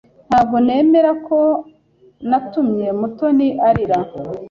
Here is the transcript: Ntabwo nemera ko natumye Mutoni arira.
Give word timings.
Ntabwo 0.29 0.55
nemera 0.65 1.11
ko 1.27 1.39
natumye 2.29 2.87
Mutoni 2.99 3.47
arira. 3.67 3.97